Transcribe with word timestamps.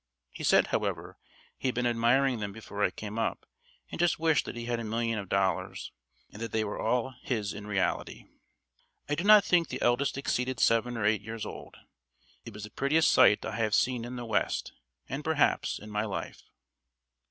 He 0.31 0.43
said, 0.43 0.65
however, 0.65 1.19
he 1.59 1.67
had 1.67 1.75
been 1.75 1.85
admiring 1.85 2.39
them 2.39 2.51
before 2.51 2.83
I 2.83 2.89
came 2.89 3.19
up, 3.19 3.45
and 3.91 3.99
just 3.99 4.17
wished 4.17 4.45
that 4.45 4.55
he 4.55 4.65
had 4.65 4.79
a 4.79 4.83
million 4.83 5.19
of 5.19 5.29
dollars, 5.29 5.91
and 6.31 6.41
that 6.41 6.51
they 6.51 6.63
were 6.63 6.79
all 6.81 7.13
his 7.21 7.53
in 7.53 7.67
reality. 7.67 8.25
I 9.07 9.13
do 9.13 9.23
not 9.23 9.45
think 9.45 9.67
the 9.67 9.79
eldest 9.79 10.17
exceeded 10.17 10.59
seven 10.59 10.97
or 10.97 11.05
eight 11.05 11.21
years 11.21 11.45
old. 11.45 11.77
It 12.45 12.51
was 12.55 12.63
the 12.63 12.71
prettiest 12.71 13.11
sight 13.11 13.45
I 13.45 13.57
have 13.57 13.75
seen 13.75 14.03
in 14.03 14.15
the 14.15 14.25
west, 14.25 14.73
and, 15.07 15.23
perhaps, 15.23 15.77
in 15.77 15.91
my 15.91 16.05
life. 16.05 16.41